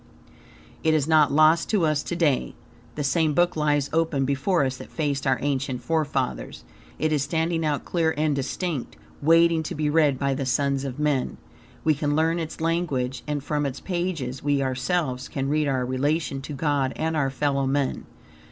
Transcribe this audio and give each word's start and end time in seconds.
It 0.83 0.95
is 0.95 1.07
not 1.07 1.31
lost 1.31 1.69
to 1.69 1.85
us 1.85 2.01
to 2.01 2.15
day. 2.15 2.55
The 2.95 3.03
same 3.03 3.35
book 3.35 3.55
lies 3.55 3.87
open 3.93 4.25
before 4.25 4.65
us 4.65 4.77
that 4.77 4.89
faced 4.89 5.27
our 5.27 5.37
ancient 5.43 5.83
forefathers. 5.83 6.63
It 6.97 7.11
is 7.13 7.21
standing 7.21 7.63
out 7.63 7.85
clear 7.85 8.11
and 8.17 8.35
distinct, 8.35 8.95
waiting 9.21 9.61
to 9.61 9.75
be 9.75 9.91
read 9.91 10.17
by 10.17 10.33
the 10.33 10.43
sons 10.47 10.85
of 10.85 10.97
men. 10.97 11.37
We 11.83 11.93
can 11.93 12.15
learn 12.15 12.39
its 12.39 12.59
language, 12.59 13.21
and 13.27 13.43
from 13.43 13.63
its 13.63 13.79
pages, 13.79 14.41
we 14.41 14.63
ourselves 14.63 15.27
can 15.27 15.49
read 15.49 15.67
our 15.67 15.85
relation 15.85 16.41
to 16.41 16.53
God 16.53 16.93
and 16.95 17.15
our 17.15 17.29
fellowman. 17.29 18.07